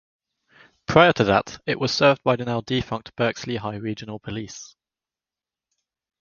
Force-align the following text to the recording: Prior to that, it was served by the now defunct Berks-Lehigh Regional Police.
Prior 0.87 1.13
to 1.13 1.23
that, 1.25 1.59
it 1.67 1.79
was 1.79 1.93
served 1.93 2.23
by 2.23 2.35
the 2.35 2.43
now 2.45 2.61
defunct 2.61 3.15
Berks-Lehigh 3.17 3.75
Regional 3.75 4.17
Police. 4.17 4.75